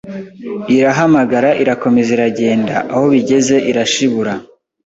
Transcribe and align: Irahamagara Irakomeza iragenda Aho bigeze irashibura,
Irahamagara 0.75 1.49
Irakomeza 1.63 2.09
iragenda 2.15 2.75
Aho 2.93 3.05
bigeze 3.13 3.55
irashibura, 3.71 4.33